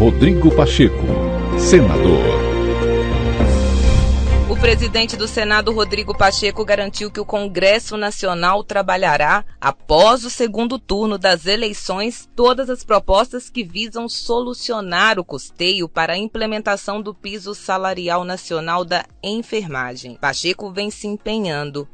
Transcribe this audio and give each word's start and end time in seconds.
Rodrigo 0.00 0.50
Pacheco, 0.50 0.96
senador. 1.58 2.24
O 4.48 4.56
presidente 4.56 5.14
do 5.14 5.28
Senado, 5.28 5.74
Rodrigo 5.74 6.16
Pacheco, 6.16 6.64
garantiu 6.64 7.10
que 7.10 7.20
o 7.20 7.24
Congresso 7.26 7.98
Nacional 7.98 8.64
trabalhará, 8.64 9.44
após 9.60 10.24
o 10.24 10.30
segundo 10.30 10.78
turno 10.78 11.18
das 11.18 11.44
eleições, 11.44 12.26
todas 12.34 12.70
as 12.70 12.82
propostas 12.82 13.50
que 13.50 13.62
visam 13.62 14.08
solucionar 14.08 15.18
o 15.18 15.24
custeio 15.24 15.86
para 15.86 16.14
a 16.14 16.18
implementação 16.18 17.02
do 17.02 17.12
piso 17.12 17.54
salarial 17.54 18.24
nacional 18.24 18.86
da 18.86 19.04
enfermagem. 19.22 20.16
Pacheco 20.16 20.72
vem 20.72 20.90
se 20.90 21.06
empenhando, 21.08 21.86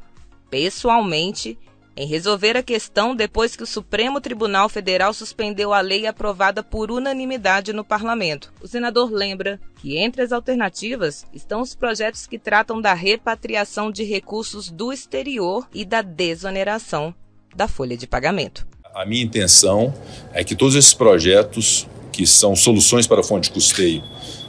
pessoalmente, 0.49 1.59
em 1.97 2.05
resolver 2.05 2.55
a 2.55 2.61
questão 2.61 3.15
depois 3.15 3.55
que 3.55 3.63
o 3.63 3.67
Supremo 3.67 4.21
Tribunal 4.21 4.69
Federal 4.69 5.13
suspendeu 5.13 5.73
a 5.73 5.81
lei 5.81 6.05
aprovada 6.05 6.61
por 6.61 6.91
unanimidade 6.91 7.73
no 7.73 7.83
parlamento. 7.83 8.53
O 8.61 8.67
senador 8.67 9.11
lembra 9.11 9.59
que 9.81 9.97
entre 9.97 10.21
as 10.21 10.31
alternativas 10.31 11.25
estão 11.33 11.59
os 11.59 11.73
projetos 11.73 12.27
que 12.27 12.37
tratam 12.37 12.79
da 12.79 12.93
repatriação 12.93 13.91
de 13.91 14.03
recursos 14.03 14.69
do 14.69 14.93
exterior 14.93 15.67
e 15.73 15.83
da 15.83 16.03
desoneração 16.03 17.13
da 17.55 17.67
folha 17.67 17.97
de 17.97 18.05
pagamento. 18.05 18.67
A 18.93 19.03
minha 19.05 19.23
intenção 19.23 19.91
é 20.33 20.43
que 20.43 20.55
todos 20.55 20.75
esses 20.75 20.93
projetos, 20.93 21.87
que 22.11 22.27
são 22.27 22.55
soluções 22.55 23.07
para 23.07 23.21
a 23.21 23.23
fonte 23.23 23.45
de 23.45 23.51
custeio 23.51 24.03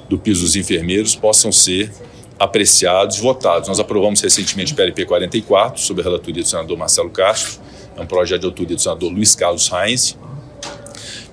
do 0.09 0.19
piso 0.19 0.43
dos 0.43 0.57
enfermeiros, 0.57 1.15
possam 1.15 1.51
ser 1.51 1.91
apreciados, 2.39 3.19
votados. 3.19 3.69
Nós 3.69 3.81
aprovamos 3.81 4.21
recentemente 4.21 4.73
o 4.73 4.77
PLP 4.77 5.05
44, 5.05 5.81
sob 5.81 6.01
a 6.01 6.05
relatoria 6.05 6.43
do 6.43 6.49
senador 6.49 6.77
Marcelo 6.77 7.11
Castro, 7.11 7.61
é 7.97 8.01
um 8.01 8.07
projeto 8.07 8.43
de 8.43 8.47
autoria 8.47 8.77
do 8.77 8.81
senador 8.81 9.11
Luiz 9.11 9.35
Carlos 9.35 9.69
Reis, 9.69 10.17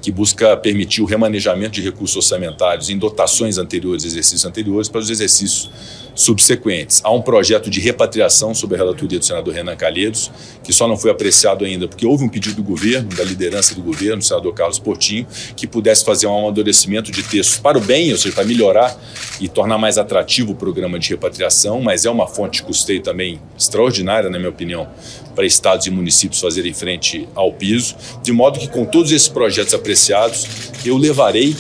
que 0.02 0.12
busca 0.12 0.58
permitir 0.58 1.02
o 1.02 1.05
remanejamento 1.05 1.73
de 1.73 1.82
recursos 1.82 2.16
orçamentários 2.16 2.90
em 2.90 2.98
dotações 2.98 3.58
anteriores, 3.58 4.04
exercícios 4.04 4.46
anteriores, 4.46 4.90
para 4.90 4.99
os 4.99 5.10
exercícios 5.10 5.70
subsequentes. 6.16 7.02
Há 7.04 7.12
um 7.12 7.21
projeto 7.21 7.70
de 7.70 7.80
repatriação 7.82 8.55
sob 8.55 8.74
a 8.74 8.77
relatoria 8.77 9.20
do 9.20 9.26
senador 9.26 9.54
Renan 9.54 9.76
Calheiros, 9.76 10.32
que 10.63 10.72
só 10.72 10.88
não 10.88 10.98
foi 10.98 11.12
apreciado 11.12 11.66
ainda 11.66 11.88
porque 11.88 12.05
houve 12.05 12.24
um 12.24 12.30
pedido 12.30 12.55
do 12.55 12.63
governo, 12.63 13.10
da 13.10 13.24
liderança 13.24 13.76
do 13.76 13.82
governo, 13.82 14.18
do 14.18 14.24
senador 14.24 14.54
Carlos 14.54 14.80
Portinho, 14.80 15.27
que 15.55 15.68
pudesse 15.68 16.05
fazer 16.05 16.26
um 16.27 16.40
amadurecimento 16.40 17.12
de 17.12 17.22
textos 17.22 17.57
para 17.57 17.77
o 17.77 17.82
bem, 17.82 18.12
ou 18.12 18.18
seja, 18.18 18.34
para 18.34 18.46
melhorar 18.46 18.98
e 19.40 19.49
tornar 19.49 19.77
mais 19.77 19.98
atrativo 19.98 20.54
o 20.54 20.55
programa 20.55 20.98
de 20.98 21.10
repatriação, 21.10 21.82
mas 21.82 22.05
é 22.05 22.10
uma 22.10 22.27
fonte 22.27 22.60
de 22.60 22.63
custeio 22.63 23.02
também 23.02 23.41
extraordinária, 23.57 24.29
na 24.29 24.38
minha 24.38 24.50
opinião, 24.50 24.88
para 25.35 25.46
estados 25.46 25.85
e 25.85 25.91
municípios 25.91 26.40
fazerem 26.40 26.74
frente 26.74 27.27
ao 27.35 27.52
piso, 27.52 27.96
de 28.24 28.32
modo 28.32 28.57
que 28.57 28.70
com 28.70 28.85
todos 28.85 29.12
esses 29.12 29.27
projetos 29.27 29.74
apreciados, 29.74 30.48
eu 30.85 30.98
levarei 30.98 31.55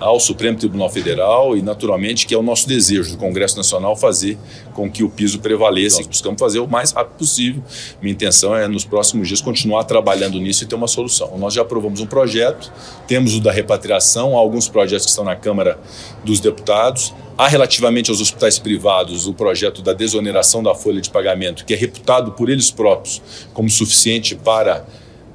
ao 0.00 0.18
Supremo 0.18 0.58
Tribunal 0.58 0.88
Federal 0.88 1.54
e, 1.54 1.60
naturalmente, 1.60 2.26
que 2.26 2.34
é 2.34 2.38
o 2.38 2.42
nosso 2.42 2.66
desejo 2.66 3.12
do 3.12 3.18
Congresso 3.18 3.56
Nacional 3.56 3.94
fazer 3.94 4.38
com 4.72 4.90
que 4.90 5.04
o 5.04 5.10
piso 5.10 5.38
prevaleça. 5.40 5.98
Nós 5.98 6.06
buscamos 6.06 6.40
fazer 6.40 6.58
o 6.58 6.66
mais 6.66 6.92
rápido 6.92 7.18
possível. 7.18 7.62
Minha 8.00 8.12
intenção 8.12 8.56
é, 8.56 8.66
nos 8.66 8.84
próximos 8.84 9.28
dias, 9.28 9.42
continuar 9.42 9.84
trabalhando 9.84 10.40
nisso 10.40 10.64
e 10.64 10.66
ter 10.66 10.74
uma 10.74 10.88
solução. 10.88 11.36
Nós 11.36 11.52
já 11.52 11.62
aprovamos 11.62 12.00
um 12.00 12.06
projeto, 12.06 12.72
temos 13.06 13.34
o 13.34 13.40
da 13.40 13.52
repatriação, 13.52 14.36
alguns 14.36 14.66
projetos 14.68 15.04
que 15.04 15.10
estão 15.10 15.24
na 15.24 15.36
Câmara 15.36 15.78
dos 16.24 16.40
Deputados. 16.40 17.12
Há, 17.36 17.46
relativamente 17.46 18.10
aos 18.10 18.20
hospitais 18.20 18.58
privados, 18.58 19.26
o 19.26 19.34
projeto 19.34 19.82
da 19.82 19.92
desoneração 19.92 20.62
da 20.62 20.74
folha 20.74 21.00
de 21.00 21.10
pagamento, 21.10 21.64
que 21.64 21.74
é 21.74 21.76
reputado 21.76 22.32
por 22.32 22.48
eles 22.48 22.70
próprios 22.70 23.20
como 23.52 23.68
suficiente 23.68 24.34
para 24.34 24.86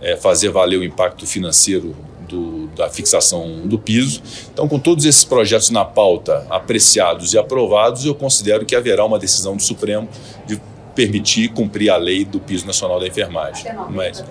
é, 0.02 0.16
fazer 0.16 0.50
valer 0.50 0.80
o 0.80 0.84
impacto 0.84 1.26
financeiro 1.26 1.96
do, 2.28 2.65
da 2.76 2.90
fixação 2.90 3.62
do 3.66 3.80
piso. 3.80 4.22
Então, 4.54 4.68
com 4.68 4.78
todos 4.78 5.06
esses 5.06 5.24
projetos 5.24 5.70
na 5.70 5.86
pauta, 5.86 6.46
apreciados 6.50 7.34
e 7.34 7.38
aprovados, 7.38 8.06
eu 8.06 8.14
considero 8.14 8.66
que 8.66 8.76
haverá 8.76 9.06
uma 9.06 9.18
decisão 9.18 9.56
do 9.56 9.64
Supremo 9.64 10.08
de 10.46 10.60
permitir 10.94 11.50
cumprir 11.50 11.90
a 11.90 11.98
lei 11.98 12.24
do 12.24 12.40
piso 12.40 12.66
nacional 12.66 13.00
da 13.00 13.08
enfermagem. 13.08 13.66
Mas, 13.90 14.24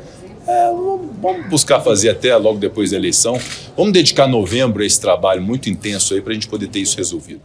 é, 0.47 0.71
vamos 1.21 1.47
buscar 1.49 1.81
fazer 1.81 2.11
até 2.11 2.37
logo 2.37 2.59
depois 2.59 2.91
da 2.91 2.97
eleição. 2.97 3.39
Vamos 3.77 3.93
dedicar 3.93 4.27
novembro 4.27 4.83
a 4.83 4.87
esse 4.87 5.01
trabalho 5.01 5.43
muito 5.43 5.71
intenso 5.71 6.15
aí 6.15 6.21
para 6.21 6.33
a 6.33 6.35
gente 6.35 6.49
poder 6.49 6.69
ter 6.69 6.81
isso 6.81 6.97
resolvido. 6.97 7.41